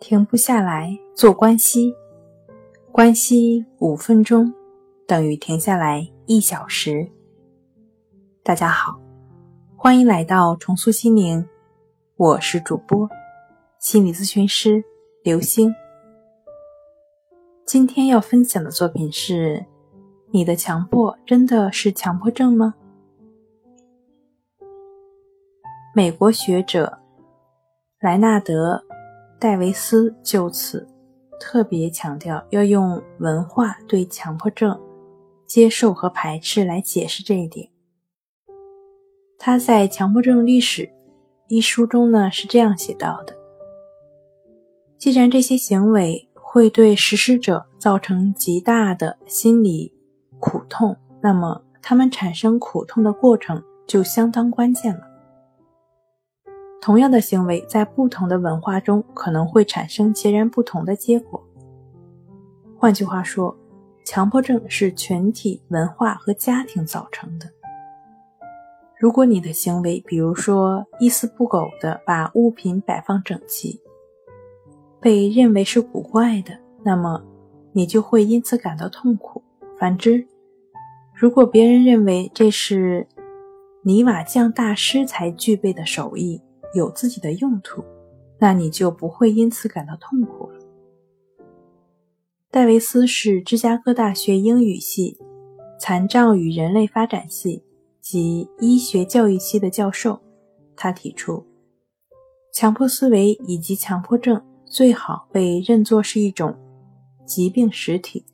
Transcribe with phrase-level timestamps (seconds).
[0.00, 1.94] 停不下来做关系，
[2.90, 4.50] 关系五分钟
[5.06, 7.06] 等于停下来一小时。
[8.42, 8.98] 大家好，
[9.76, 11.46] 欢迎来到重塑心灵，
[12.16, 13.06] 我是主播
[13.78, 14.82] 心理咨询师
[15.22, 15.70] 刘星。
[17.66, 19.66] 今天要分享的作品是：
[20.30, 22.74] 你的强迫真的是强迫症吗？
[25.94, 27.00] 美国学者
[28.00, 28.82] 莱纳德。
[29.40, 30.86] 戴维斯就此
[31.40, 34.78] 特别强调，要用文化对强迫症
[35.46, 37.70] 接受和排斥来解释这一点。
[39.38, 40.82] 他在《强迫症历史》
[41.48, 43.34] 一书中呢是这样写到的：
[44.98, 49.94] 既然这些行为会对实施者造成极大的心理
[50.38, 55.09] 苦痛，那么他们产生苦痛的过程就相当关键了。
[56.80, 61.42] 同样的行为在不同的文化中可能会产生截然不同的结果。
[62.78, 63.54] 换句话说，
[64.04, 67.46] 强迫症是群体文化和家庭造成的。
[68.98, 73.80] 如果你的行为，比如说一丝不苟地把物品摆放整齐，
[75.00, 77.22] 被认为是古怪的，那么
[77.72, 79.42] 你就会因此感到痛苦。
[79.78, 80.26] 反之，
[81.14, 83.06] 如果别人认为这是
[83.82, 86.42] 泥瓦匠大师才具备的手艺，
[86.74, 87.84] 有自己的用途，
[88.38, 90.58] 那你就不会因此感到痛苦了。
[92.50, 95.18] 戴维斯是芝加哥大学英语系、
[95.78, 97.62] 残障与人类发展系
[98.00, 100.20] 及医学教育系的教授。
[100.76, 101.44] 他提出，
[102.52, 106.56] 强迫思维以及强迫症最好被认作是一种
[107.26, 108.24] 疾病实体，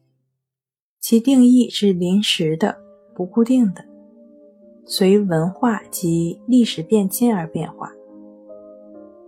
[1.00, 2.78] 其定义是临时的、
[3.14, 3.84] 不固定的，
[4.86, 7.92] 随文化及历史变迁而变化。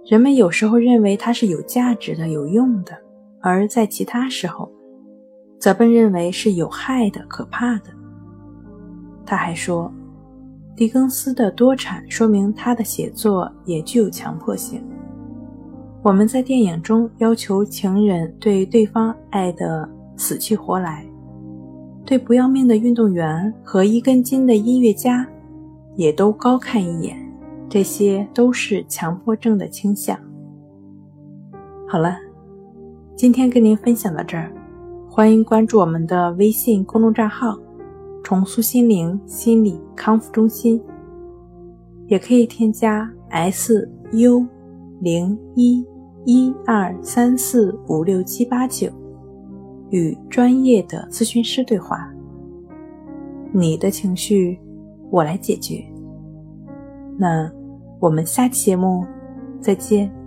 [0.08, 2.96] 人们有时候认为它是有价值的、有用的，
[3.42, 4.72] 而在其他时候，
[5.58, 7.90] 则被认为是有害的、可怕的。
[9.26, 9.92] 他还说，
[10.74, 14.82] 狄更斯的多产说明他的写作也具有强迫性。
[16.02, 21.04] 我们在电影中要求情人对对方爱得死去活来，
[22.06, 25.28] 对不要命的运动员和一根筋的音乐家，
[25.96, 27.27] 也都高看一眼。
[27.70, 30.18] 这些都是强迫症的倾向。
[31.86, 32.16] 好了，
[33.14, 34.50] 今天跟您分享到这儿，
[35.08, 37.58] 欢迎关注我们的微信公众账号
[38.24, 40.82] “重塑心灵心理康复中心”，
[42.08, 44.46] 也可以添加 “s u
[45.00, 45.86] 零一
[46.24, 48.90] 一二三四五六七八九”
[49.90, 52.10] 与专业的咨询师对话。
[53.52, 54.58] 你的情绪，
[55.10, 55.84] 我来解决。
[57.18, 57.57] 那。
[58.00, 59.06] 我们下期节目
[59.60, 60.17] 再见。